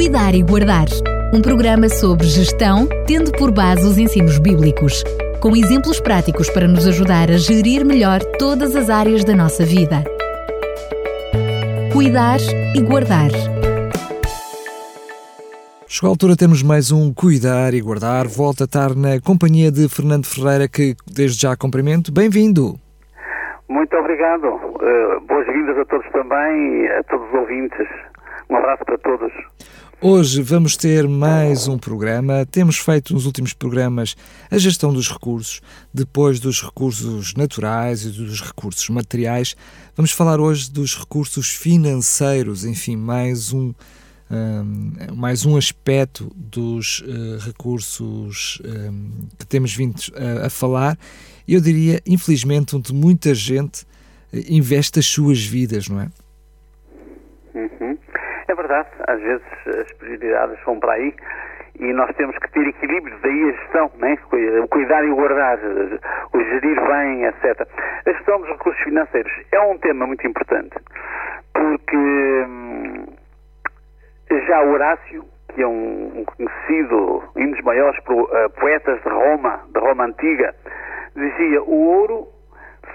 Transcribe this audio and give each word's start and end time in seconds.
Cuidar 0.00 0.34
e 0.34 0.42
Guardar. 0.42 0.86
Um 1.30 1.42
programa 1.42 1.86
sobre 1.90 2.26
gestão, 2.26 2.88
tendo 3.06 3.30
por 3.32 3.52
base 3.52 3.86
os 3.86 3.98
ensinos 3.98 4.38
bíblicos, 4.38 5.04
com 5.42 5.54
exemplos 5.54 6.00
práticos 6.00 6.48
para 6.48 6.66
nos 6.66 6.86
ajudar 6.86 7.30
a 7.30 7.36
gerir 7.36 7.84
melhor 7.84 8.20
todas 8.38 8.74
as 8.74 8.88
áreas 8.88 9.24
da 9.24 9.36
nossa 9.36 9.62
vida. 9.62 10.02
Cuidar 11.92 12.38
e 12.74 12.80
Guardar. 12.80 13.28
Chegou 15.86 16.08
a 16.08 16.12
altura, 16.12 16.34
temos 16.34 16.62
mais 16.62 16.90
um 16.90 17.12
Cuidar 17.12 17.74
e 17.74 17.80
Guardar. 17.82 18.26
Volta 18.26 18.64
a 18.64 18.64
estar 18.64 18.96
na 18.96 19.20
companhia 19.20 19.70
de 19.70 19.86
Fernando 19.86 20.24
Ferreira, 20.24 20.66
que 20.66 20.96
desde 21.06 21.42
já 21.42 21.54
cumprimento. 21.54 22.10
Bem-vindo! 22.10 22.80
Muito 23.68 23.94
obrigado. 23.98 24.46
Uh, 24.46 25.20
Boas-vindas 25.28 25.76
a 25.76 25.84
todos 25.84 26.10
também 26.10 26.84
e 26.84 26.88
a 26.88 27.02
todos 27.04 27.28
os 27.28 27.34
ouvintes. 27.34 27.86
Um 28.50 28.56
abraço 28.56 28.84
para 28.84 28.98
todos. 28.98 29.32
Hoje 30.02 30.42
vamos 30.42 30.76
ter 30.76 31.06
mais 31.06 31.68
um 31.68 31.78
programa. 31.78 32.44
Temos 32.44 32.78
feito 32.78 33.14
nos 33.14 33.24
últimos 33.24 33.52
programas 33.52 34.16
a 34.50 34.58
gestão 34.58 34.92
dos 34.92 35.08
recursos, 35.08 35.60
depois 35.94 36.40
dos 36.40 36.60
recursos 36.60 37.32
naturais 37.34 38.04
e 38.04 38.10
dos 38.10 38.40
recursos 38.40 38.88
materiais. 38.88 39.54
Vamos 39.94 40.10
falar 40.10 40.40
hoje 40.40 40.68
dos 40.68 40.98
recursos 40.98 41.50
financeiros, 41.50 42.64
enfim, 42.64 42.96
mais 42.96 43.52
um, 43.52 43.72
um 44.28 45.14
mais 45.14 45.46
um 45.46 45.56
aspecto 45.56 46.32
dos 46.34 47.02
uh, 47.02 47.38
recursos 47.46 48.60
um, 48.64 49.28
que 49.38 49.46
temos 49.46 49.72
vindo 49.72 49.94
a, 50.16 50.46
a 50.46 50.50
falar. 50.50 50.98
Eu 51.46 51.60
diria, 51.60 52.02
infelizmente, 52.04 52.74
onde 52.74 52.92
muita 52.92 53.32
gente 53.32 53.86
eh, 54.32 54.42
investe 54.48 54.98
as 54.98 55.06
suas 55.06 55.40
vidas, 55.40 55.88
não 55.88 56.00
é? 56.00 56.08
Verdade, 58.70 58.88
às 59.08 59.20
vezes 59.20 59.44
as 59.66 59.92
prioridades 59.94 60.56
vão 60.64 60.78
para 60.78 60.92
aí 60.92 61.12
e 61.80 61.92
nós 61.92 62.14
temos 62.14 62.38
que 62.38 62.52
ter 62.52 62.68
equilíbrio, 62.68 63.18
daí 63.20 63.48
a 63.48 63.52
gestão, 63.52 63.90
né? 63.98 64.16
o 64.62 64.68
cuidar 64.68 65.04
e 65.04 65.10
o 65.10 65.16
guardar, 65.16 65.58
o 66.32 66.40
gerir 66.40 66.80
bem, 66.86 67.24
etc. 67.24 67.66
A 68.06 68.12
gestão 68.12 68.38
dos 68.38 68.48
recursos 68.48 68.80
financeiros 68.84 69.32
é 69.50 69.60
um 69.60 69.76
tema 69.78 70.06
muito 70.06 70.24
importante, 70.24 70.76
porque 71.52 71.96
hum, 71.96 73.06
já 74.46 74.62
Horácio, 74.62 75.24
que 75.52 75.62
é 75.62 75.66
um, 75.66 76.24
conhecido, 76.24 77.24
um 77.34 77.50
dos 77.50 77.60
maiores 77.62 77.98
uh, 78.06 78.50
poetas 78.50 79.02
de 79.02 79.08
Roma, 79.08 79.64
da 79.72 79.80
Roma 79.80 80.04
Antiga, 80.04 80.54
dizia: 81.16 81.60
O 81.64 81.74
ouro 81.74 82.28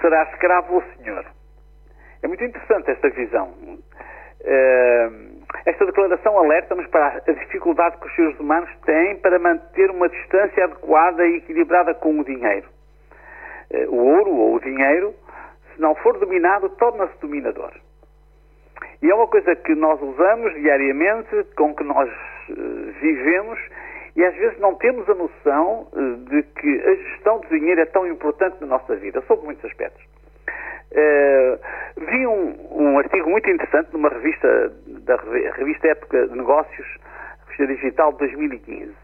será 0.00 0.22
escravo 0.32 0.76
ao 0.76 0.82
Senhor. 0.96 1.26
É 2.22 2.28
muito 2.28 2.44
interessante 2.44 2.92
esta 2.92 3.10
visão. 3.10 3.48
Uh, 4.40 5.35
esta 5.66 5.84
declaração 5.84 6.38
alerta-nos 6.38 6.86
para 6.86 7.20
a 7.26 7.32
dificuldade 7.32 7.96
que 7.98 8.06
os 8.06 8.14
seres 8.14 8.38
humanos 8.38 8.70
têm 8.84 9.16
para 9.16 9.36
manter 9.36 9.90
uma 9.90 10.08
distância 10.08 10.64
adequada 10.64 11.26
e 11.26 11.38
equilibrada 11.38 11.92
com 11.92 12.20
o 12.20 12.24
dinheiro. 12.24 12.68
Uh, 13.68 13.90
o 13.90 14.16
ouro 14.16 14.30
ou 14.30 14.54
o 14.54 14.60
dinheiro, 14.60 15.12
se 15.74 15.80
não 15.80 15.96
for 15.96 16.16
dominado, 16.18 16.68
torna-se 16.70 17.20
dominador. 17.20 17.72
E 19.02 19.10
é 19.10 19.14
uma 19.14 19.26
coisa 19.26 19.56
que 19.56 19.74
nós 19.74 20.00
usamos 20.00 20.54
diariamente, 20.54 21.44
com 21.56 21.74
que 21.74 21.82
nós 21.82 22.08
uh, 22.08 22.92
vivemos 23.00 23.58
e 24.14 24.24
às 24.24 24.34
vezes 24.36 24.58
não 24.60 24.76
temos 24.76 25.06
a 25.10 25.14
noção 25.14 25.88
de 26.30 26.42
que 26.42 26.80
a 26.80 26.94
gestão 26.94 27.38
do 27.40 27.48
dinheiro 27.48 27.82
é 27.82 27.84
tão 27.84 28.06
importante 28.06 28.56
na 28.62 28.68
nossa 28.68 28.96
vida, 28.96 29.20
sob 29.26 29.44
muitos 29.44 29.62
aspectos. 29.66 30.02
Uh, 30.96 31.60
vi 32.08 32.26
um, 32.26 32.56
um, 32.70 32.98
artigo 32.98 33.28
muito 33.28 33.50
interessante 33.50 33.92
numa 33.92 34.08
revista, 34.08 34.72
da 34.86 35.16
revista 35.56 35.88
Época 35.88 36.26
de 36.26 36.34
Negócios, 36.34 36.86
revista 37.48 37.66
digital 37.66 38.12
de 38.12 38.18
2015, 38.20 38.94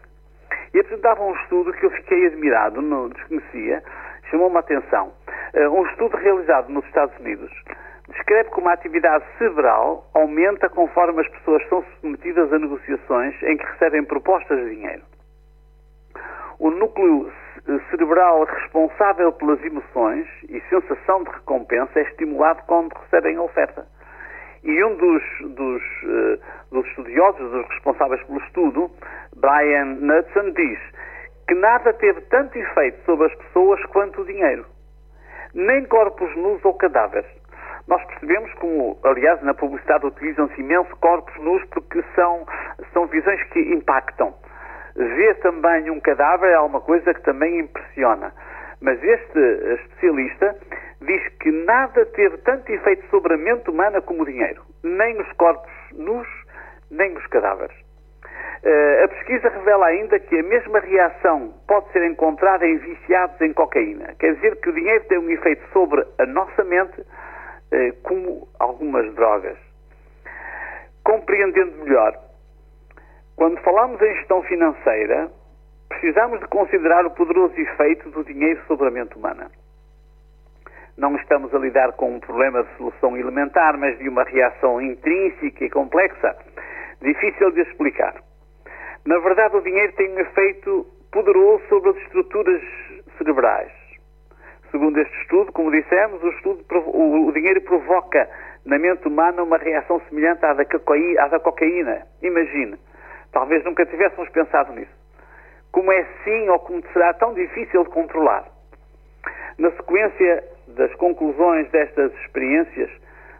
e 0.73 0.79
apresentava 0.79 1.23
um 1.23 1.35
estudo 1.35 1.71
que 1.73 1.85
eu 1.85 1.91
fiquei 1.91 2.25
admirado, 2.25 2.81
não 2.81 3.09
desconhecia, 3.09 3.83
chamou-me 4.31 4.57
a 4.57 4.61
atenção. 4.61 5.13
Uh, 5.53 5.69
um 5.69 5.85
estudo 5.85 6.17
realizado 6.17 6.69
nos 6.69 6.83
Estados 6.85 7.15
Unidos 7.19 7.51
descreve 8.09 8.49
como 8.49 8.69
a 8.69 8.73
atividade 8.73 9.23
cerebral 9.37 10.09
aumenta 10.15 10.69
conforme 10.69 11.21
as 11.21 11.27
pessoas 11.29 11.63
são 11.69 11.83
submetidas 11.95 12.51
a 12.51 12.57
negociações 12.57 13.35
em 13.43 13.55
que 13.55 13.65
recebem 13.65 14.03
propostas 14.03 14.57
de 14.57 14.75
dinheiro. 14.75 15.03
O 16.57 16.71
núcleo 16.71 17.31
cerebral 17.89 18.43
responsável 18.43 19.31
pelas 19.33 19.63
emoções 19.63 20.27
e 20.49 20.59
sensação 20.69 21.23
de 21.23 21.29
recompensa 21.31 21.99
é 21.99 22.03
estimulado 22.03 22.61
quando 22.67 22.93
recebem 22.93 23.37
a 23.37 23.41
oferta. 23.41 23.85
E 24.63 24.83
um 24.83 24.95
dos, 24.95 25.23
dos, 25.55 25.83
uh, 26.03 26.39
dos 26.71 26.85
estudiosos, 26.87 27.51
dos 27.51 27.67
responsáveis 27.67 28.23
pelo 28.23 28.39
estudo, 28.39 28.91
Brian 29.35 29.95
Knudsen, 29.95 30.53
diz 30.53 30.79
que 31.47 31.53
nada 31.55 31.93
teve 31.93 32.21
tanto 32.21 32.57
efeito 32.57 33.03
sobre 33.05 33.27
as 33.27 33.35
pessoas 33.35 33.83
quanto 33.87 34.21
o 34.21 34.25
dinheiro. 34.25 34.65
Nem 35.53 35.85
corpos 35.85 36.33
nus 36.37 36.63
ou 36.63 36.73
cadáveres. 36.75 37.29
Nós 37.87 38.03
percebemos 38.05 38.53
como, 38.55 38.97
aliás, 39.03 39.41
na 39.43 39.53
publicidade 39.53 40.05
utilizam-se 40.05 40.59
imenso 40.59 40.95
corpos 40.97 41.35
nus 41.43 41.63
porque 41.65 42.01
são, 42.15 42.45
são 42.93 43.07
visões 43.07 43.43
que 43.49 43.59
impactam. 43.59 44.33
Ver 44.95 45.35
também 45.39 45.89
um 45.89 45.99
cadáver 45.99 46.51
é 46.51 46.59
uma 46.59 46.79
coisa 46.79 47.13
que 47.13 47.21
também 47.21 47.59
impressiona. 47.59 48.31
Mas 48.79 49.01
este 49.03 49.39
especialista 49.73 50.55
diz 51.01 51.27
que 51.39 51.51
nada 51.51 52.05
teve 52.07 52.37
tanto 52.39 52.71
efeito 52.71 53.05
sobre 53.09 53.33
a 53.33 53.37
mente 53.37 53.69
humana 53.69 54.01
como 54.01 54.23
o 54.23 54.25
dinheiro. 54.25 54.61
Nem 54.83 55.19
os 55.19 55.31
corpos 55.33 55.71
nus, 55.93 56.27
nem 56.91 57.15
os 57.15 57.25
cadáveres. 57.27 57.75
Uh, 58.63 59.03
a 59.03 59.07
pesquisa 59.09 59.49
revela 59.49 59.87
ainda 59.87 60.19
que 60.19 60.39
a 60.39 60.43
mesma 60.43 60.79
reação 60.79 61.53
pode 61.67 61.91
ser 61.91 62.03
encontrada 62.03 62.65
em 62.65 62.77
viciados 62.77 63.39
em 63.41 63.51
cocaína. 63.51 64.15
Quer 64.19 64.35
dizer 64.35 64.55
que 64.61 64.69
o 64.69 64.73
dinheiro 64.73 65.03
tem 65.05 65.17
um 65.17 65.29
efeito 65.29 65.61
sobre 65.73 66.05
a 66.17 66.25
nossa 66.25 66.63
mente, 66.63 67.01
uh, 67.01 67.93
como 68.03 68.47
algumas 68.59 69.13
drogas. 69.15 69.57
Compreendendo 71.03 71.83
melhor 71.83 72.17
quando 73.35 73.59
falamos 73.61 73.99
em 74.01 74.15
gestão 74.15 74.43
financeira, 74.43 75.29
precisamos 75.89 76.39
de 76.39 76.47
considerar 76.47 77.05
o 77.05 77.11
poderoso 77.11 77.59
efeito 77.59 78.09
do 78.11 78.23
dinheiro 78.23 78.61
sobre 78.67 78.87
a 78.87 78.91
mente 78.91 79.15
humana. 79.17 79.49
Não 80.97 81.15
estamos 81.15 81.53
a 81.53 81.57
lidar 81.57 81.93
com 81.93 82.13
um 82.13 82.19
problema 82.19 82.63
de 82.63 82.77
solução 82.77 83.17
elementar, 83.17 83.77
mas 83.77 83.97
de 83.97 84.07
uma 84.07 84.23
reação 84.23 84.79
intrínseca 84.79 85.65
e 85.65 85.69
complexa, 85.69 86.35
difícil 87.01 87.51
de 87.51 87.61
explicar. 87.61 88.15
Na 89.05 89.17
verdade, 89.17 89.57
o 89.57 89.61
dinheiro 89.61 89.91
tem 89.93 90.13
um 90.13 90.19
efeito 90.19 90.85
poderoso 91.11 91.63
sobre 91.67 91.89
as 91.89 91.97
estruturas 91.97 92.61
cerebrais. 93.17 93.71
Segundo 94.69 94.99
este 94.99 95.21
estudo, 95.21 95.51
como 95.51 95.71
dissemos, 95.71 96.21
o, 96.23 96.29
estudo, 96.29 96.63
o, 96.71 97.31
dinheiro 97.31 97.61
provoca 97.61 98.29
na 98.65 98.77
mente 98.77 99.07
humana 99.07 99.41
uma 99.41 99.57
reação 99.57 99.99
semelhante 100.07 100.45
à 100.45 100.53
da, 100.53 100.63
à 100.63 101.27
da 101.27 101.39
cocaína. 101.39 102.05
Imagine 102.21 102.77
Talvez 103.33 103.63
nunca 103.65 103.85
tivéssemos 103.85 104.29
pensado 104.29 104.73
nisso. 104.73 104.91
Como 105.71 105.91
é 105.91 106.05
sim 106.23 106.49
ou 106.49 106.59
como 106.59 106.83
será 106.93 107.13
tão 107.15 107.33
difícil 107.33 107.83
de 107.83 107.89
controlar? 107.89 108.45
Na 109.57 109.71
sequência 109.71 110.43
das 110.67 110.93
conclusões 110.95 111.69
destas 111.71 112.13
experiências, 112.21 112.91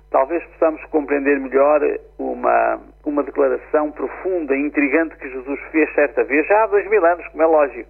talvez 0.09 0.43
possamos 0.45 0.83
compreender 0.85 1.39
melhor 1.39 1.79
uma, 2.17 2.81
uma 3.05 3.23
declaração 3.23 3.91
profunda 3.91 4.55
e 4.55 4.61
intrigante 4.61 5.15
que 5.15 5.29
Jesus 5.29 5.59
fez 5.71 5.93
certa 5.93 6.23
vez, 6.23 6.45
já 6.47 6.63
há 6.63 6.67
dois 6.67 6.89
mil 6.89 7.05
anos, 7.05 7.27
como 7.27 7.43
é 7.43 7.45
lógico. 7.45 7.89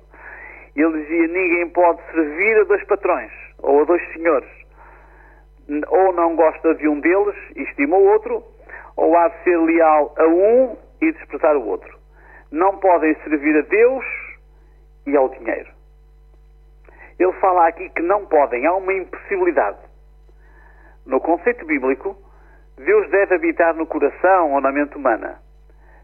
Ele 0.75 1.01
dizia: 1.03 1.27
Ninguém 1.27 1.69
pode 1.69 2.01
servir 2.11 2.59
a 2.59 2.63
dois 2.65 2.83
patrões 2.85 3.31
ou 3.59 3.81
a 3.81 3.85
dois 3.85 4.01
senhores. 4.11 4.49
Ou 5.87 6.11
não 6.11 6.35
gosta 6.35 6.75
de 6.75 6.87
um 6.87 6.99
deles 6.99 7.35
e 7.55 7.63
estima 7.63 7.95
o 7.95 8.05
outro, 8.07 8.43
ou 8.97 9.17
há 9.17 9.29
de 9.29 9.43
ser 9.43 9.57
leal 9.57 10.13
a 10.17 10.27
um 10.27 10.77
e 11.09 11.13
desprezar 11.13 11.55
o 11.55 11.65
outro. 11.67 11.97
Não 12.51 12.77
podem 12.77 13.15
servir 13.23 13.57
a 13.57 13.61
Deus 13.61 14.05
e 15.05 15.15
ao 15.15 15.29
dinheiro. 15.29 15.71
Ele 17.19 17.33
fala 17.33 17.67
aqui 17.67 17.89
que 17.89 18.01
não 18.01 18.25
podem, 18.25 18.65
há 18.65 18.73
uma 18.73 18.93
impossibilidade. 18.93 19.77
No 21.05 21.19
conceito 21.19 21.65
bíblico, 21.65 22.17
Deus 22.77 23.09
deve 23.09 23.35
habitar 23.35 23.75
no 23.75 23.85
coração 23.85 24.53
ou 24.53 24.61
na 24.61 24.71
mente 24.71 24.95
humana. 24.95 25.39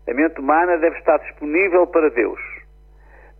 A 0.07 0.13
mente 0.13 0.40
humana 0.40 0.78
deve 0.78 0.98
estar 0.98 1.18
disponível 1.19 1.88
para 1.88 2.10
Deus. 2.10 2.40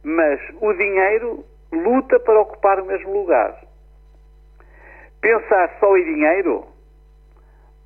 Mas 0.04 0.40
o 0.62 0.74
dinheiro 0.74 1.44
luta 1.72 2.20
para 2.20 2.40
ocupar 2.40 2.80
o 2.80 2.86
mesmo 2.86 3.12
lugar. 3.14 3.56
Pensar 5.22 5.76
só 5.80 5.98
em 5.98 6.06
dinheiro 6.06 6.66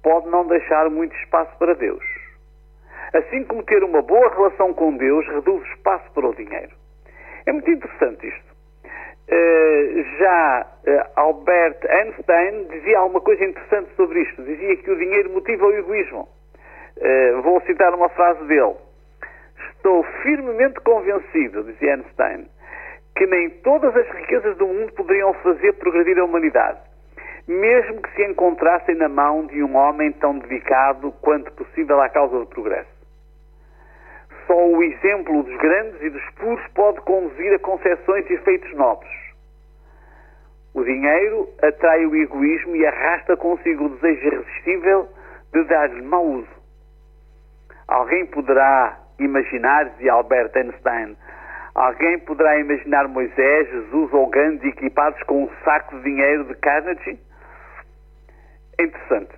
pode 0.01 0.27
não 0.29 0.45
deixar 0.45 0.89
muito 0.89 1.15
espaço 1.15 1.57
para 1.57 1.73
Deus. 1.73 2.03
Assim 3.13 3.43
como 3.43 3.63
ter 3.63 3.83
uma 3.83 4.01
boa 4.01 4.27
relação 4.33 4.73
com 4.73 4.97
Deus 4.97 5.27
reduz 5.27 5.61
o 5.61 5.73
espaço 5.73 6.11
para 6.13 6.27
o 6.27 6.35
dinheiro. 6.35 6.71
É 7.45 7.51
muito 7.51 7.69
interessante 7.69 8.27
isto. 8.27 8.53
Uh, 9.29 10.03
já 10.17 10.67
uh, 10.87 11.11
Albert 11.15 11.77
Einstein 11.87 12.65
dizia 12.71 12.99
alguma 12.99 13.21
coisa 13.21 13.45
interessante 13.45 13.89
sobre 13.95 14.21
isto. 14.21 14.41
Dizia 14.43 14.75
que 14.77 14.89
o 14.89 14.97
dinheiro 14.97 15.29
motiva 15.29 15.65
o 15.65 15.73
egoísmo. 15.73 16.27
Uh, 16.97 17.41
vou 17.43 17.61
citar 17.61 17.93
uma 17.93 18.09
frase 18.09 18.43
dele. 18.45 18.75
Estou 19.75 20.03
firmemente 20.23 20.79
convencido, 20.81 21.63
dizia 21.63 21.95
Einstein, 21.95 22.47
que 23.15 23.27
nem 23.27 23.49
todas 23.49 23.95
as 23.95 24.09
riquezas 24.09 24.57
do 24.57 24.65
mundo 24.65 24.91
poderiam 24.93 25.33
fazer 25.35 25.73
progredir 25.73 26.17
a 26.19 26.25
humanidade, 26.25 26.79
mesmo 27.47 28.01
que 28.01 28.15
se 28.15 28.23
encontrassem 28.23 28.95
na 28.95 29.09
mão 29.09 29.45
de 29.45 29.61
um 29.61 29.75
homem 29.75 30.11
tão 30.13 30.39
dedicado 30.39 31.11
quanto 31.21 31.51
possível 31.51 32.01
à 32.01 32.09
causa 32.09 32.39
do 32.39 32.45
progresso. 32.45 32.92
Só 34.47 34.67
o 34.67 34.83
exemplo 34.83 35.43
dos 35.43 35.57
grandes 35.57 36.01
e 36.01 36.09
dos 36.09 36.29
puros 36.35 36.65
pode 36.75 36.99
conduzir 37.01 37.53
a 37.53 37.59
concepções 37.59 38.29
e 38.29 38.33
efeitos 38.33 38.73
nobres. 38.75 39.11
O 40.73 40.83
dinheiro 40.83 41.47
atrai 41.61 42.05
o 42.05 42.15
egoísmo 42.15 42.75
e 42.75 42.85
arrasta 42.85 43.37
consigo 43.37 43.85
o 43.85 43.89
desejo 43.89 44.27
irresistível 44.27 45.07
de 45.53 45.63
dar-lhe 45.65 46.01
mau 46.01 46.25
uso. 46.25 46.63
Alguém 47.87 48.25
poderá 48.25 48.99
imaginar, 49.19 49.85
dizia 49.91 50.13
Albert 50.13 50.51
Einstein, 50.55 51.15
alguém 51.75 52.17
poderá 52.19 52.57
imaginar 52.59 53.07
Moisés, 53.07 53.69
Jesus 53.69 54.13
ou 54.13 54.27
Gandhi 54.27 54.69
equipados 54.69 55.21
com 55.23 55.43
um 55.43 55.49
saco 55.63 55.95
de 55.97 56.03
dinheiro 56.03 56.45
de 56.45 56.55
Carnegie? 56.55 57.19
É 58.79 58.83
interessante. 58.83 59.31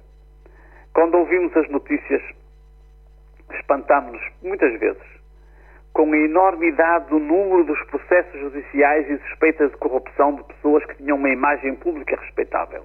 Quando 0.93 1.15
ouvimos 1.15 1.55
as 1.57 1.69
notícias, 1.69 2.21
espantámos-nos 3.51 4.21
muitas 4.42 4.80
vezes 4.80 5.15
com 5.95 6.12
a 6.12 6.18
enormidade 6.18 7.07
do 7.07 7.19
número 7.19 7.63
dos 7.63 7.81
processos 7.86 8.38
judiciais 8.42 9.09
e 9.09 9.18
suspeitas 9.30 9.71
de 9.71 9.77
corrupção 9.77 10.36
de 10.36 10.44
pessoas 10.44 10.83
que 10.88 10.95
tinham 10.97 11.15
uma 11.15 11.30
imagem 11.30 11.74
pública 11.75 12.18
respeitável. 12.19 12.83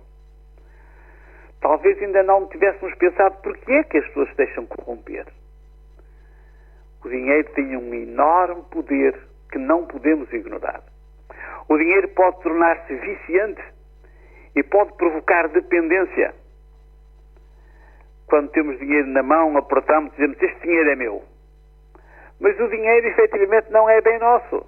Talvez 1.60 2.00
ainda 2.00 2.22
não 2.22 2.46
tivéssemos 2.46 2.94
pensado 2.94 3.36
porquê 3.42 3.72
é 3.72 3.82
que 3.82 3.98
as 3.98 4.06
pessoas 4.06 4.30
se 4.30 4.36
deixam 4.36 4.64
corromper. 4.64 5.26
O 7.04 7.08
dinheiro 7.08 7.50
tem 7.52 7.76
um 7.76 7.92
enorme 7.92 8.62
poder 8.70 9.18
que 9.50 9.58
não 9.58 9.86
podemos 9.86 10.32
ignorar. 10.32 10.80
O 11.68 11.76
dinheiro 11.76 12.06
pode 12.10 12.40
tornar-se 12.42 12.94
viciante 12.94 13.62
e 14.54 14.62
pode 14.62 14.92
provocar 14.92 15.48
dependência. 15.48 16.32
Quando 18.30 18.48
temos 18.52 18.78
dinheiro 18.78 19.08
na 19.08 19.24
mão, 19.24 19.56
apertamos 19.56 20.12
e 20.12 20.16
dizemos: 20.16 20.40
Este 20.40 20.60
dinheiro 20.62 20.90
é 20.90 20.94
meu. 20.94 21.24
Mas 22.40 22.58
o 22.60 22.68
dinheiro, 22.68 23.08
efetivamente, 23.08 23.72
não 23.72 23.90
é 23.90 24.00
bem 24.00 24.20
nosso. 24.20 24.64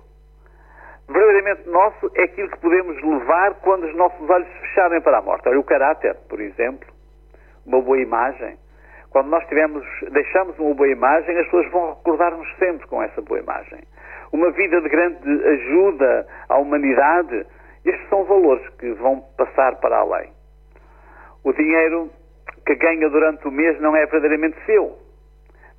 Verdadeiramente 1.08 1.68
nosso 1.68 2.10
é 2.16 2.24
aquilo 2.24 2.50
que 2.50 2.58
podemos 2.58 3.00
levar 3.00 3.54
quando 3.60 3.84
os 3.84 3.94
nossos 3.94 4.28
olhos 4.28 4.48
se 4.48 4.60
fecharem 4.62 5.00
para 5.00 5.18
a 5.18 5.22
morte. 5.22 5.48
Olha, 5.48 5.60
o 5.60 5.64
caráter, 5.64 6.16
por 6.28 6.40
exemplo, 6.40 6.88
uma 7.64 7.80
boa 7.80 8.00
imagem. 8.00 8.58
Quando 9.10 9.28
nós 9.28 9.46
tivemos, 9.46 9.86
deixamos 10.10 10.58
uma 10.58 10.74
boa 10.74 10.88
imagem, 10.88 11.38
as 11.38 11.44
pessoas 11.44 11.70
vão 11.70 11.90
recordar-nos 11.90 12.48
sempre 12.56 12.86
com 12.88 13.00
essa 13.00 13.22
boa 13.22 13.40
imagem. 13.40 13.80
Uma 14.32 14.50
vida 14.50 14.80
de 14.80 14.88
grande 14.88 15.44
ajuda 15.46 16.26
à 16.48 16.58
humanidade, 16.58 17.46
estes 17.84 18.08
são 18.08 18.24
valores 18.24 18.66
que 18.78 18.92
vão 18.94 19.20
passar 19.36 19.76
para 19.76 19.98
além. 19.98 20.32
O 21.44 21.52
dinheiro 21.52 22.10
que 22.64 22.74
ganha 22.74 23.08
durante 23.08 23.46
o 23.46 23.50
mês 23.50 23.80
não 23.80 23.96
é 23.96 24.06
verdadeiramente 24.06 24.56
seu 24.66 25.02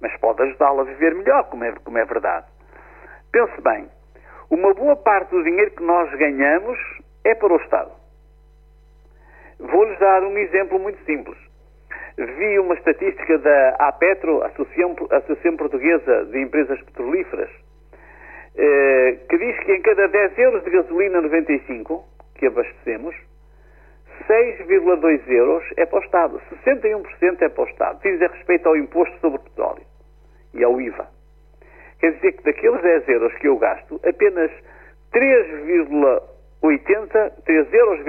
mas 0.03 0.15
pode 0.17 0.43
ajudá-lo 0.43 0.81
a 0.81 0.83
viver 0.83 1.15
melhor, 1.15 1.45
como 1.45 1.63
é, 1.63 1.71
como 1.71 1.97
é 1.97 2.03
verdade. 2.03 2.45
Pense 3.31 3.59
bem, 3.61 3.87
uma 4.49 4.73
boa 4.73 4.97
parte 4.97 5.29
do 5.29 5.41
dinheiro 5.41 5.71
que 5.71 5.81
nós 5.81 6.11
ganhamos 6.19 6.77
é 7.23 7.33
para 7.33 7.53
o 7.53 7.55
Estado. 7.55 7.91
Vou-lhes 9.59 9.97
dar 9.99 10.21
um 10.23 10.37
exemplo 10.37 10.77
muito 10.77 11.01
simples. 11.05 11.37
Vi 12.17 12.59
uma 12.59 12.75
estatística 12.75 13.37
da 13.39 13.69
APetro, 13.79 14.43
Associação, 14.43 14.93
Associação 15.09 15.55
Portuguesa 15.55 16.25
de 16.25 16.41
Empresas 16.41 16.79
Petrolíferas, 16.83 17.49
eh, 18.55 19.19
que 19.29 19.37
diz 19.37 19.57
que 19.61 19.73
em 19.73 19.81
cada 19.81 20.07
10 20.09 20.37
euros 20.37 20.63
de 20.65 20.69
gasolina 20.69 21.21
95 21.21 22.05
que 22.35 22.47
abastecemos, 22.47 23.15
6,2 24.27 25.27
euros 25.27 25.63
é 25.77 25.85
para 25.85 25.99
o 25.99 26.03
Estado. 26.03 26.41
61% 26.65 27.41
é 27.41 27.49
para 27.49 27.63
o 27.63 27.67
Estado. 27.67 27.99
Diz 28.01 28.21
a 28.21 28.27
respeito 28.27 28.67
ao 28.67 28.77
imposto 28.77 29.17
sobre 29.19 29.39
o 29.39 29.43
petróleo 29.43 29.83
e 30.53 30.63
ao 30.63 30.79
IVA. 30.79 31.07
Quer 31.99 32.13
dizer 32.13 32.31
que 32.33 32.43
daqueles 32.43 32.81
10 32.81 33.09
euros 33.09 33.33
que 33.35 33.47
eu 33.47 33.57
gasto, 33.57 33.99
apenas 34.05 34.51
3,80, 35.13 37.31
3 37.45 37.73
euros, 37.73 37.99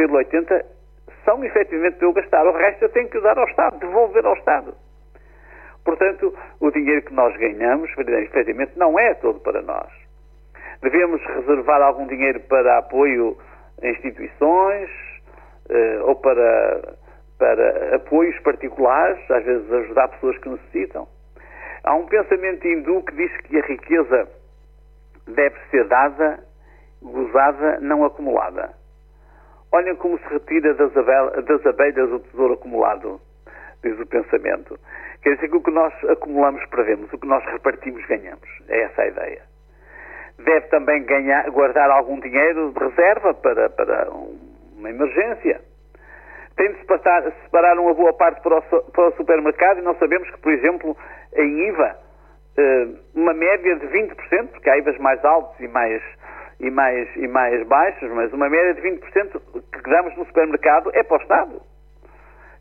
são 1.25 1.43
efetivamente 1.45 1.97
para 1.97 2.07
eu 2.07 2.13
gastar. 2.13 2.47
O 2.47 2.53
resto 2.53 2.83
eu 2.83 2.91
tenho 2.91 3.09
que 3.09 3.21
dar 3.21 3.39
ao 3.39 3.49
Estado, 3.49 3.79
devolver 3.79 4.27
ao 4.27 4.35
Estado. 4.35 4.75
Portanto, 5.85 6.35
o 6.61 6.71
dinheiro 6.71 7.03
que 7.03 7.13
nós 7.13 7.37
ganhamos, 7.37 7.91
efetivamente, 7.99 8.73
não 8.77 8.99
é 8.99 9.15
todo 9.15 9.41
para 9.41 9.61
nós. 9.63 9.89
Devemos 10.83 11.23
reservar 11.27 11.83
algum 11.83 12.07
dinheiro 12.07 12.41
para 12.41 12.79
apoio 12.79 13.37
a 13.83 13.89
instituições 13.89 14.91
ou 16.05 16.17
para, 16.17 16.95
para 17.39 17.97
apoios 17.97 18.39
particulares, 18.41 19.19
às 19.31 19.45
vezes 19.45 19.73
ajudar 19.73 20.09
pessoas 20.09 20.39
que 20.39 20.49
necessitam. 20.49 21.09
Há 21.85 21.95
um 21.95 22.07
pensamento 22.07 22.67
hindu 22.67 23.03
que 23.03 23.15
diz 23.15 23.37
que 23.43 23.59
a 23.59 23.67
riqueza 23.67 24.29
deve 25.27 25.57
ser 25.71 25.87
dada, 25.87 26.41
gozada, 27.03 27.79
não 27.81 28.05
acumulada. 28.05 28.73
Olhem 29.73 29.97
como 29.97 30.19
se 30.19 30.29
retira 30.29 30.73
das, 30.75 31.67
abelhas 31.67 32.11
o 32.11 32.21
tesouro 32.21 32.55
acumulado, 32.55 33.21
diz 33.83 33.99
o 33.99 34.07
pensamento. 34.07 34.79
Quer 35.23 35.35
dizer 35.35 35.49
que 35.49 35.57
o 35.57 35.63
que 35.63 35.71
nós 35.71 35.93
acumulamos 36.09 36.65
perdemos, 36.67 37.13
o 37.13 37.19
que 37.19 37.27
nós 37.27 37.45
repartimos 37.47 38.05
ganhamos. 38.07 38.49
É 38.69 38.83
essa 38.83 39.03
a 39.03 39.07
ideia. 39.07 39.43
Deve 40.39 40.67
também 40.69 41.03
ganhar, 41.05 41.51
guardar 41.51 41.91
algum 41.91 42.21
dinheiro 42.21 42.73
de 42.73 42.79
reserva 42.79 43.35
para, 43.35 43.71
para 43.71 44.09
uma 44.85 44.91
emergência 44.91 45.61
tem 46.57 46.73
de 46.73 46.79
separar, 46.79 47.79
uma 47.79 47.95
boa 47.95 48.13
parte 48.13 48.41
para 48.43 48.59
o, 48.59 48.63
para 48.63 49.09
o, 49.09 49.13
supermercado 49.17 49.79
e 49.79 49.83
nós 49.83 49.99
sabemos 49.99 50.31
que, 50.31 50.39
por 50.39 50.53
exemplo, 50.53 50.97
em 51.35 51.69
IVA, 51.69 51.97
eh, 52.57 52.89
uma 53.13 53.35
média 53.35 53.75
de 53.75 53.87
20%, 53.89 54.49
porque 54.53 54.71
há 54.71 54.79
IVAs 54.79 54.97
mais 54.99 55.25
altos 55.25 55.59
e 55.59 55.67
mais, 55.67 56.01
e 56.61 56.71
mais, 56.71 57.09
e 57.17 57.27
mais 57.27 57.67
baixos, 57.67 58.09
mas 58.13 58.33
uma 58.33 58.49
média 58.49 58.73
de 58.75 58.83
20% 58.83 59.41
que 59.83 59.91
damos 59.91 60.17
no 60.17 60.27
supermercado 60.27 60.93
é 60.95 61.03
para 61.03 61.19
o 61.19 61.23
Estado. 61.23 61.63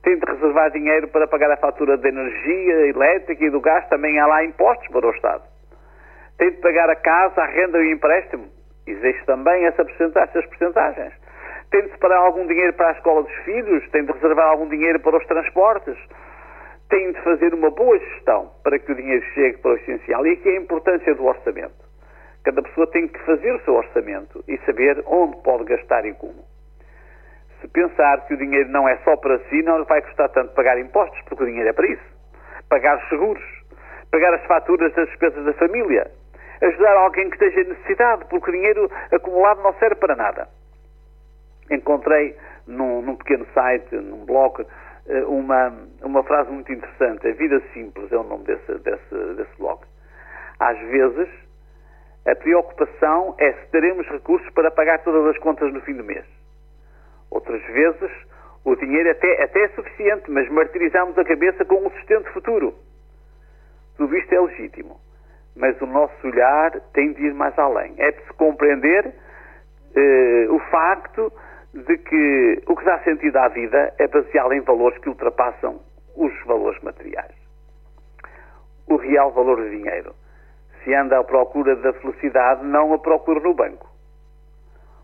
Tem 0.02 0.18
de 0.18 0.26
reservar 0.26 0.72
dinheiro 0.72 1.08
para 1.10 1.28
pagar 1.28 1.52
a 1.52 1.58
fatura 1.58 1.96
de 1.96 2.08
energia 2.08 2.88
elétrica 2.88 3.46
e 3.46 3.50
do 3.52 3.62
gás, 3.62 3.88
também 3.90 4.20
há 4.20 4.26
lá 4.26 4.44
impostos 4.44 4.88
para 4.88 5.06
o 5.06 5.12
Estado. 5.12 5.44
Tem 6.40 6.50
de 6.50 6.58
pagar 6.58 6.90
a 6.90 6.96
casa, 6.96 7.42
a 7.42 7.46
renda 7.46 7.78
e 7.78 7.90
o 7.90 7.92
empréstimo. 7.92 8.48
Existe 8.88 9.24
também 9.26 9.66
essa 9.66 9.84
essas 9.84 10.46
porcentagens 10.48 11.23
tem 11.74 11.82
de 11.82 11.90
separar 11.90 12.20
algum 12.20 12.46
dinheiro 12.46 12.72
para 12.74 12.90
a 12.90 12.92
escola 12.92 13.24
dos 13.24 13.34
filhos, 13.46 13.90
tem 13.90 14.06
de 14.06 14.12
reservar 14.12 14.48
algum 14.48 14.70
dinheiro 14.70 15.00
para 15.00 15.18
os 15.18 15.26
transportes, 15.26 15.98
tem 16.88 17.12
de 17.12 17.20
fazer 17.22 17.52
uma 17.52 17.72
boa 17.72 17.98
gestão 17.98 18.52
para 18.64 18.78
que 18.78 18.92
o 18.92 18.96
dinheiro 18.96 19.26
chegue 19.34 19.58
para 19.58 19.72
o 19.72 19.76
essencial. 19.78 20.24
E 20.28 20.34
aqui 20.34 20.50
é 20.50 20.52
a 20.52 20.62
importância 20.62 21.16
do 21.16 21.26
orçamento. 21.26 21.74
Cada 22.44 22.62
pessoa 22.62 22.86
tem 22.92 23.08
que 23.08 23.18
fazer 23.26 23.56
o 23.56 23.60
seu 23.62 23.74
orçamento 23.74 24.44
e 24.48 24.56
saber 24.68 25.02
onde 25.08 25.36
pode 25.42 25.64
gastar 25.64 26.06
e 26.06 26.14
como. 26.14 26.46
Se 27.60 27.68
pensar 27.70 28.24
que 28.28 28.36
o 28.36 28.38
dinheiro 28.38 28.70
não 28.70 28.88
é 28.88 28.96
só 28.98 29.18
para 29.18 29.40
si, 29.50 29.64
não 29.64 29.84
vai 29.86 30.04
custar 30.04 30.30
tanto 30.30 30.54
pagar 30.54 30.78
impostos, 30.78 31.20
porque 31.28 31.42
o 31.42 31.48
dinheiro 31.48 31.70
é 31.70 31.74
para 31.74 31.88
isso. 31.88 32.06
Pagar 32.70 33.00
os 33.00 33.10
seguros, 33.10 33.44
pagar 34.12 34.32
as 34.36 34.46
faturas 34.46 34.94
das 34.94 35.08
despesas 35.08 35.44
da 35.44 35.54
família, 35.54 36.06
ajudar 36.62 36.98
alguém 36.98 37.32
que 37.32 37.44
esteja 37.44 37.62
em 37.62 37.74
necessidade, 37.74 38.26
porque 38.30 38.52
o 38.52 38.54
dinheiro 38.54 38.92
acumulado 39.12 39.64
não 39.64 39.74
serve 39.80 39.96
para 39.96 40.16
nada 40.16 40.48
encontrei 41.72 42.36
num, 42.68 43.02
num 43.02 43.16
pequeno 43.16 43.46
site, 43.54 43.96
num 43.96 44.26
blog, 44.26 44.66
eh, 45.08 45.24
uma, 45.26 45.74
uma 46.02 46.24
frase 46.24 46.52
muito 46.52 46.72
interessante. 46.72 47.28
A 47.28 47.34
vida 47.34 47.62
simples 47.74 48.12
é 48.12 48.18
o 48.18 48.24
nome 48.24 48.46
desse, 48.46 48.74
desse, 48.80 49.16
desse 49.36 49.58
blog. 49.58 49.82
Às 50.60 50.80
vezes, 50.80 51.30
a 52.26 52.36
preocupação 52.36 53.36
é 53.38 53.52
se 53.52 53.72
teremos 53.72 54.08
recursos 54.08 54.50
para 54.52 54.72
pagar 54.72 55.00
todas 55.04 55.36
as 55.36 55.38
contas 55.40 55.74
no 55.74 55.82
fim 55.82 55.94
do 55.94 56.04
mês. 56.04 56.26
Outras 57.30 57.62
vezes, 57.66 58.12
o 58.64 58.76
dinheiro 58.76 59.12
até, 59.12 59.44
até 59.44 59.64
é 59.64 59.68
suficiente, 59.70 60.32
mas 60.32 60.50
martirizamos 60.50 61.18
a 61.18 61.26
cabeça 61.26 61.66
com 61.66 61.86
um 61.86 61.90
sustento 61.92 62.32
futuro. 62.32 62.74
Tudo 63.98 64.16
isto 64.16 64.34
é 64.34 64.40
legítimo, 64.40 65.00
mas 65.56 65.80
o 65.82 65.86
nosso 65.86 66.16
olhar 66.26 66.72
tem 66.94 67.12
de 67.14 67.26
ir 67.26 67.34
mais 67.34 67.58
além. 67.60 67.94
É 67.98 68.12
de 68.12 68.24
se 68.24 68.34
compreender 68.34 69.14
eh, 69.96 70.48
o 70.50 70.60
facto 70.72 71.32
de 71.74 71.98
que 71.98 72.62
o 72.68 72.76
que 72.76 72.86
dá 72.86 73.00
sentido 73.00 73.36
à 73.38 73.48
vida 73.48 73.94
é 73.98 74.08
baseado 74.08 74.54
em 74.54 74.62
valores 74.62 74.98
que 75.00 75.10
ultrapassam 75.10 75.80
os 76.16 76.32
valores 76.46 76.80
materiais. 76.84 77.34
O 78.88 78.96
real 78.96 79.32
valor 79.32 79.58
do 79.58 79.70
dinheiro. 79.70 80.14
Se 80.84 80.94
anda 80.94 81.18
à 81.18 81.24
procura 81.24 81.76
da 81.78 81.94
felicidade, 81.94 82.64
não 82.64 82.94
a 82.94 83.00
procura 83.00 83.40
no 83.40 83.54
banco. 83.56 83.90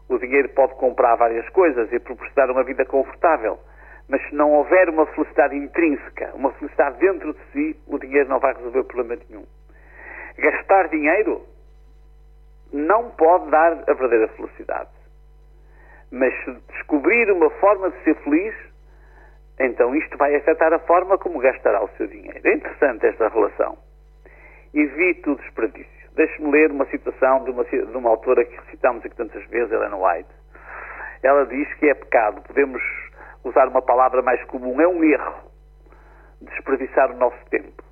O 0.08 0.20
dinheiro 0.20 0.50
pode 0.50 0.76
comprar 0.76 1.16
várias 1.16 1.48
coisas 1.50 1.92
e 1.92 2.00
proporcionar 2.00 2.52
uma 2.52 2.64
vida 2.64 2.86
confortável, 2.86 3.60
mas 4.08 4.22
se 4.28 4.36
não 4.36 4.52
houver 4.52 4.90
uma 4.90 5.06
felicidade 5.08 5.56
intrínseca, 5.56 6.32
uma 6.36 6.52
felicidade 6.54 7.00
dentro 7.00 7.34
de 7.34 7.40
si, 7.52 7.80
o 7.88 7.98
dinheiro 7.98 8.30
não 8.30 8.40
vai 8.40 8.54
resolver 8.54 8.84
problema 8.84 9.22
nenhum. 9.30 9.46
Gastar 10.38 10.90
dinheiro 10.90 11.46
não 12.74 13.10
pode 13.12 13.50
dar 13.50 13.72
a 13.74 13.94
verdadeira 13.94 14.28
felicidade. 14.30 14.99
Mas 16.12 16.34
se 16.44 16.52
descobrir 16.74 17.32
uma 17.32 17.50
forma 17.52 17.92
de 17.92 18.04
ser 18.04 18.16
feliz, 18.24 18.56
então 19.60 19.96
isto 19.96 20.18
vai 20.18 20.36
afetar 20.36 20.74
a 20.74 20.80
forma 20.80 21.18
como 21.18 21.40
gastará 21.40 21.84
o 21.84 21.90
seu 21.98 22.08
dinheiro. 22.08 22.40
É 22.44 22.54
interessante 22.54 23.06
esta 23.06 23.28
relação. 23.28 23.78
Evite 24.74 25.30
o 25.30 25.36
desperdício. 25.36 26.10
Deixe-me 26.16 26.52
ler 26.52 26.72
uma 26.72 26.86
citação 26.86 27.44
de 27.44 27.52
uma, 27.52 27.64
de 27.64 27.98
uma 27.98 28.10
autora 28.10 28.44
que 28.44 28.56
recitamos 28.56 29.06
aqui 29.06 29.16
tantas 29.16 29.46
vezes, 29.46 29.72
Ellen 29.72 29.94
White. 29.94 30.30
Ela 31.22 31.46
diz 31.46 31.72
que 31.76 31.90
é 31.90 31.94
pecado, 31.94 32.42
podemos 32.42 32.82
usar 33.44 33.68
uma 33.68 33.82
palavra 33.82 34.22
mais 34.22 34.44
comum, 34.46 34.80
é 34.82 34.88
um 34.88 35.04
erro 35.04 35.50
desperdiçar 36.42 37.12
o 37.12 37.18
nosso 37.18 37.38
tempo. 37.50 37.84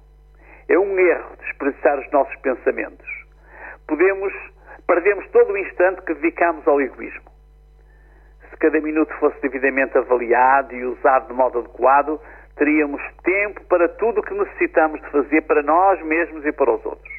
É 0.69 0.77
um 0.77 0.97
erro 0.99 1.35
desperdiçar 1.37 1.99
os 1.99 2.11
nossos 2.11 2.35
pensamentos. 2.37 3.07
Podemos, 3.87 4.33
perdemos 4.85 5.27
todo 5.29 5.51
o 5.51 5.57
instante 5.57 6.01
que 6.01 6.13
dedicamos 6.13 6.67
ao 6.67 6.81
egoísmo. 6.81 7.26
Se 8.57 8.61
cada 8.61 8.81
minuto 8.81 9.13
fosse 9.19 9.39
devidamente 9.39 9.95
avaliado 9.99 10.73
e 10.73 10.83
usado 10.83 11.27
de 11.27 11.33
modo 11.33 11.59
adequado, 11.59 12.19
teríamos 12.55 12.99
tempo 13.23 13.63
para 13.65 13.87
tudo 13.87 14.19
o 14.19 14.23
que 14.23 14.33
necessitamos 14.33 14.99
de 14.99 15.09
fazer 15.11 15.43
para 15.43 15.61
nós 15.61 16.03
mesmos 16.03 16.43
e 16.43 16.51
para 16.51 16.71
os 16.71 16.83
outros. 16.83 17.13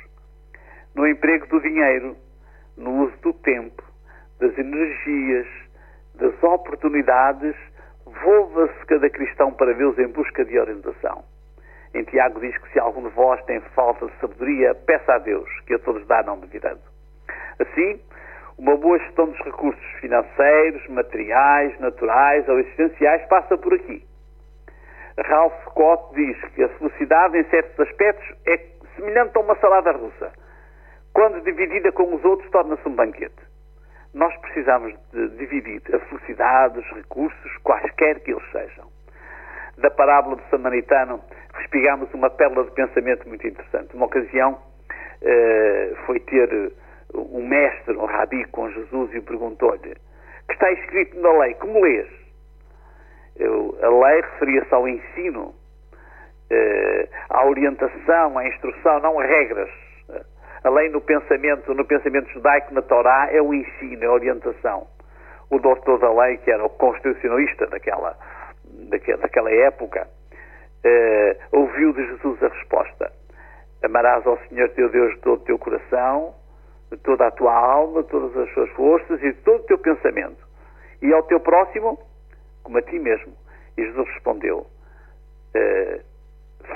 No 0.96 1.06
emprego 1.06 1.46
do 1.46 1.60
dinheiro, 1.60 2.16
no 2.76 3.04
uso 3.04 3.16
do 3.18 3.32
tempo, 3.34 3.84
das 4.40 4.58
energias, 4.58 5.46
das 6.16 6.42
oportunidades, 6.42 7.54
volva-se 8.04 8.86
cada 8.86 9.08
cristão 9.08 9.52
para 9.52 9.72
Deus 9.74 9.96
em 9.96 10.08
busca 10.08 10.44
de 10.44 10.58
orientação. 10.58 11.22
Em 11.94 12.02
Tiago 12.02 12.40
diz 12.40 12.58
que 12.58 12.72
se 12.72 12.80
algum 12.80 13.04
de 13.04 13.14
vós 13.14 13.40
tem 13.44 13.60
falta 13.76 14.06
de 14.06 14.12
sabedoria, 14.18 14.74
peça 14.74 15.12
a 15.12 15.18
Deus, 15.18 15.48
que 15.68 15.74
a 15.74 15.78
todos 15.78 16.04
dá 16.08 16.20
não 16.24 16.40
duvidando. 16.40 16.80
Assim, 17.60 18.00
uma 18.58 18.76
boa 18.76 18.98
gestão 18.98 19.26
dos 19.26 19.38
recursos 19.38 19.84
financeiros, 20.00 20.86
materiais, 20.88 21.78
naturais 21.78 22.48
ou 22.48 22.58
existenciais 22.58 23.24
passa 23.28 23.56
por 23.56 23.72
aqui. 23.72 24.04
Ralph 25.24 25.54
Scott 25.64 26.14
diz 26.14 26.36
que 26.54 26.62
a 26.62 26.68
felicidade, 26.70 27.38
em 27.38 27.44
certos 27.44 27.78
aspectos, 27.80 28.26
é 28.46 28.58
semelhante 28.96 29.36
a 29.36 29.40
uma 29.40 29.56
salada 29.56 29.92
russa. 29.92 30.32
Quando 31.12 31.40
dividida 31.42 31.92
com 31.92 32.14
os 32.14 32.24
outros, 32.24 32.50
torna-se 32.50 32.88
um 32.88 32.94
banquete. 32.94 33.48
Nós 34.14 34.34
precisamos 34.38 34.94
de 35.12 35.28
dividir 35.36 35.82
a 35.94 35.98
felicidade, 36.00 36.78
os 36.78 36.90
recursos, 36.92 37.56
quaisquer 37.62 38.20
que 38.20 38.32
eles 38.32 38.50
sejam. 38.50 38.86
Da 39.78 39.90
parábola 39.90 40.36
do 40.36 40.42
samaritano, 40.50 41.22
respigamos 41.54 42.12
uma 42.14 42.30
pérola 42.30 42.64
de 42.64 42.72
pensamento 42.72 43.28
muito 43.28 43.46
interessante. 43.46 43.94
Uma 43.94 44.06
ocasião 44.06 44.54
uh, 44.54 45.96
foi 46.06 46.18
ter 46.20 46.72
um 47.14 47.46
mestre, 47.46 47.96
um 47.96 48.04
rabi, 48.04 48.44
com 48.46 48.70
Jesus 48.70 49.14
e 49.14 49.20
perguntou-lhe: 49.20 49.96
que 50.48 50.54
está 50.54 50.72
escrito 50.72 51.20
na 51.20 51.30
lei, 51.38 51.54
como 51.54 51.80
lês? 51.80 52.08
Eu, 53.36 53.78
a 53.82 53.88
lei 53.88 54.20
referia-se 54.22 54.74
ao 54.74 54.88
ensino, 54.88 55.42
uh, 55.44 57.08
à 57.28 57.46
orientação, 57.46 58.36
à 58.36 58.48
instrução, 58.48 58.98
não 59.00 59.20
a 59.20 59.24
regras. 59.24 59.70
A 60.64 60.70
lei 60.70 60.88
no 60.88 61.00
pensamento, 61.00 61.72
no 61.72 61.84
pensamento 61.84 62.28
judaico, 62.30 62.74
na 62.74 62.82
Torá, 62.82 63.28
é 63.30 63.40
o 63.40 63.54
ensino, 63.54 64.02
é 64.02 64.06
a 64.06 64.12
orientação. 64.12 64.88
O 65.50 65.58
doutor 65.60 66.00
da 66.00 66.12
lei, 66.12 66.38
que 66.38 66.50
era 66.50 66.64
o 66.64 66.68
constitucionalista 66.68 67.66
daquela, 67.68 68.18
daquela, 68.90 69.18
daquela 69.18 69.52
época, 69.52 70.08
uh, 70.84 71.56
ouviu 71.56 71.92
de 71.92 72.04
Jesus 72.06 72.42
a 72.42 72.48
resposta: 72.48 73.12
Amarás 73.84 74.26
ao 74.26 74.36
Senhor 74.48 74.68
teu 74.70 74.88
Deus 74.88 75.14
de 75.14 75.20
todo 75.20 75.40
o 75.40 75.44
teu 75.44 75.58
coração, 75.58 76.34
toda 77.02 77.26
a 77.26 77.30
tua 77.30 77.52
alma, 77.52 78.02
todas 78.04 78.36
as 78.36 78.52
suas 78.54 78.70
forças 78.70 79.22
e 79.22 79.32
todo 79.44 79.60
o 79.60 79.66
teu 79.66 79.78
pensamento. 79.78 80.46
E 81.02 81.12
ao 81.12 81.22
teu 81.24 81.40
próximo, 81.40 81.98
como 82.62 82.78
a 82.78 82.82
ti 82.82 82.98
mesmo. 82.98 83.32
E 83.76 83.84
Jesus 83.84 84.08
respondeu: 84.08 84.58
uh, 84.58 86.00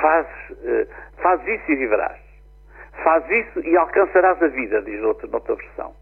faz, 0.01 0.27
uh, 0.51 0.89
faz 1.17 1.41
isso 1.47 1.73
e 1.73 1.77
viverás. 1.77 2.21
Faz 3.03 3.29
isso 3.31 3.61
e 3.61 3.77
alcançarás 3.77 4.41
a 4.43 4.49
vida, 4.49 4.83
diz 4.83 5.03
outro, 5.03 5.29
noutra 5.29 5.55
versão. 5.55 5.95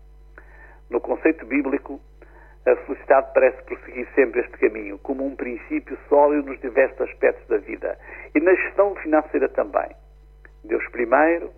No 0.90 1.00
conceito 1.00 1.46
bíblico, 1.46 2.00
a 2.66 2.76
felicidade 2.76 3.30
parece 3.32 3.62
prosseguir 3.62 4.06
sempre 4.14 4.40
este 4.40 4.58
caminho, 4.58 4.98
como 4.98 5.24
um 5.24 5.34
princípio 5.34 5.96
sólido 6.08 6.50
nos 6.50 6.60
diversos 6.60 7.00
aspectos 7.00 7.46
da 7.48 7.58
vida 7.58 7.96
e 8.34 8.40
na 8.40 8.54
gestão 8.54 8.94
financeira 8.96 9.48
também. 9.48 9.90
Deus 10.64 10.86
primeiro, 10.88 11.50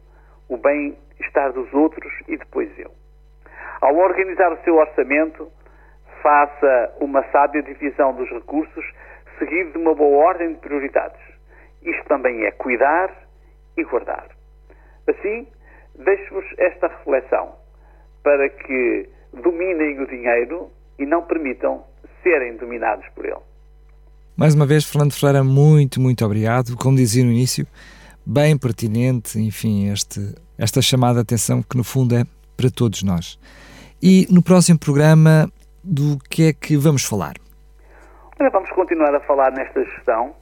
o 0.48 0.56
bem-estar 1.22 1.52
dos 1.52 1.72
outros 1.72 2.12
e 2.28 2.36
depois 2.36 2.68
eu. 2.78 2.90
Ao 3.80 3.96
organizar 3.96 4.52
o 4.52 4.58
seu 4.64 4.76
orçamento, 4.76 5.50
faça 6.22 6.92
uma 7.00 7.22
sábia 7.30 7.62
divisão 7.62 8.14
dos 8.14 8.28
recursos, 8.30 8.84
seguido 9.38 9.72
de 9.72 9.78
uma 9.78 9.94
boa 9.94 10.26
ordem 10.26 10.54
de 10.54 10.60
prioridades. 10.60 11.20
Isto 11.82 12.04
também 12.06 12.44
é 12.44 12.50
cuidar 12.50 13.10
e 13.76 13.84
guardar. 13.84 14.26
Assim, 15.08 15.46
deixo-vos 15.96 16.44
esta 16.58 16.88
reflexão 16.88 17.54
para 18.22 18.48
que 18.48 19.08
dominem 19.32 20.00
o 20.00 20.06
dinheiro 20.06 20.70
e 20.98 21.06
não 21.06 21.22
permitam 21.22 21.84
serem 22.22 22.56
dominados 22.56 23.08
por 23.14 23.24
ele. 23.24 23.40
Mais 24.36 24.54
uma 24.54 24.66
vez, 24.66 24.84
Fernando 24.84 25.12
Ferreira, 25.12 25.42
muito, 25.42 26.00
muito 26.00 26.24
obrigado. 26.24 26.76
Como 26.76 26.96
dizia 26.96 27.24
no 27.24 27.30
início, 27.30 27.66
bem 28.26 28.58
pertinente, 28.58 29.38
enfim, 29.38 29.90
este, 29.92 30.34
esta 30.58 30.80
chamada 30.80 31.14
de 31.14 31.20
atenção 31.20 31.62
que 31.62 31.76
no 31.76 31.84
fundo 31.84 32.14
é 32.14 32.24
para 32.56 32.70
todos 32.70 33.02
nós. 33.02 33.38
E 34.02 34.26
no 34.30 34.42
próximo 34.42 34.78
programa, 34.78 35.50
do 35.82 36.18
que 36.30 36.48
é 36.48 36.52
que 36.52 36.76
vamos 36.76 37.04
falar? 37.04 37.34
Olha, 38.40 38.50
vamos 38.50 38.70
continuar 38.70 39.14
a 39.14 39.20
falar 39.20 39.52
nesta 39.52 39.84
gestão 39.84 40.34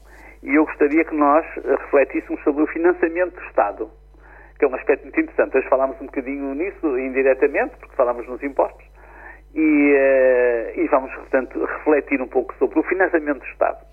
e 0.42 0.54
eu 0.54 0.64
gostaria 0.64 1.04
que 1.04 1.14
nós 1.14 1.44
refletíssemos 1.56 2.42
sobre 2.42 2.62
o 2.62 2.66
financiamento 2.66 3.34
do 3.34 3.46
Estado, 3.46 3.90
que 4.58 4.64
é 4.64 4.68
um 4.68 4.74
aspecto 4.74 5.02
muito 5.04 5.20
interessante. 5.20 5.58
Hoje 5.58 5.68
falámos 5.68 6.00
um 6.00 6.06
bocadinho 6.06 6.54
nisso, 6.54 6.98
indiretamente, 6.98 7.76
porque 7.76 7.94
falámos 7.96 8.26
nos 8.26 8.42
impostos, 8.42 8.84
e, 9.54 9.58
uh, 9.60 10.80
e 10.80 10.88
vamos, 10.88 11.12
portanto, 11.14 11.62
refletir 11.64 12.22
um 12.22 12.28
pouco 12.28 12.54
sobre 12.58 12.78
o 12.78 12.82
financiamento 12.84 13.40
do 13.40 13.46
Estado. 13.46 13.84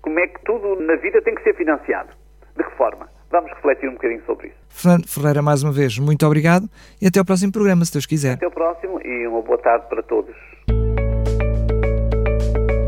Como 0.00 0.18
é 0.20 0.26
que 0.26 0.42
tudo 0.44 0.80
na 0.80 0.96
vida 0.96 1.20
tem 1.22 1.34
que 1.34 1.42
ser 1.42 1.54
financiado? 1.54 2.10
De 2.56 2.62
que 2.62 2.70
forma? 2.76 3.08
Vamos 3.34 3.50
refletir 3.50 3.88
um 3.88 3.94
bocadinho 3.94 4.22
sobre 4.26 4.46
isso. 4.46 4.56
Fernando 4.68 5.08
Ferreira, 5.08 5.42
mais 5.42 5.60
uma 5.64 5.72
vez, 5.72 5.98
muito 5.98 6.24
obrigado 6.24 6.68
e 7.02 7.08
até 7.08 7.18
ao 7.18 7.24
próximo 7.24 7.50
programa, 7.50 7.84
se 7.84 7.92
Deus 7.92 8.06
quiser. 8.06 8.34
Até 8.34 8.46
ao 8.46 8.52
próximo 8.52 9.00
e 9.04 9.26
uma 9.26 9.42
boa 9.42 9.58
tarde 9.58 9.86
para 9.88 10.00
todos. 10.04 10.32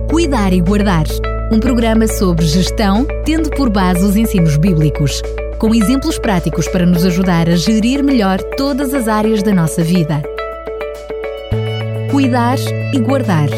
Cuidar 0.09 0.53
e 0.53 0.61
Guardar 0.61 1.03
um 1.53 1.59
programa 1.59 2.07
sobre 2.07 2.45
gestão, 2.45 3.05
tendo 3.25 3.51
por 3.51 3.71
base 3.71 4.05
os 4.05 4.17
ensinos 4.17 4.57
bíblicos, 4.57 5.21
com 5.59 5.75
exemplos 5.75 6.17
práticos 6.17 6.69
para 6.69 6.87
nos 6.87 7.05
ajudar 7.05 7.49
a 7.49 7.57
gerir 7.57 8.05
melhor 8.05 8.39
todas 8.57 8.95
as 8.95 9.09
áreas 9.09 9.43
da 9.43 9.53
nossa 9.53 9.83
vida. 9.83 10.23
Cuidar 12.13 12.59
e 12.95 13.01
Guardar 13.01 13.49